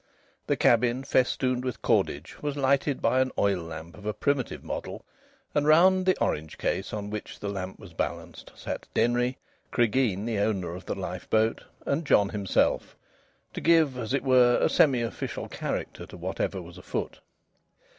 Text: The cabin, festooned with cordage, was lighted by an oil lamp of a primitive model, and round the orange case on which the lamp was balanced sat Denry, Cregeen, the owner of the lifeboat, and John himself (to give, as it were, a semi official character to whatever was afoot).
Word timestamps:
The 0.47 0.57
cabin, 0.57 1.03
festooned 1.03 1.63
with 1.63 1.83
cordage, 1.83 2.41
was 2.41 2.57
lighted 2.57 3.03
by 3.03 3.21
an 3.21 3.31
oil 3.37 3.61
lamp 3.61 3.95
of 3.95 4.07
a 4.07 4.15
primitive 4.15 4.63
model, 4.63 5.05
and 5.53 5.67
round 5.67 6.07
the 6.07 6.17
orange 6.19 6.57
case 6.57 6.91
on 6.91 7.11
which 7.11 7.39
the 7.39 7.49
lamp 7.49 7.77
was 7.77 7.93
balanced 7.93 8.51
sat 8.55 8.87
Denry, 8.95 9.37
Cregeen, 9.71 10.25
the 10.25 10.39
owner 10.39 10.73
of 10.73 10.87
the 10.87 10.95
lifeboat, 10.95 11.63
and 11.85 12.03
John 12.07 12.29
himself 12.29 12.95
(to 13.53 13.61
give, 13.61 13.95
as 13.95 14.11
it 14.15 14.23
were, 14.23 14.57
a 14.59 14.69
semi 14.69 15.03
official 15.03 15.47
character 15.47 16.07
to 16.07 16.17
whatever 16.17 16.63
was 16.63 16.79
afoot). 16.79 17.19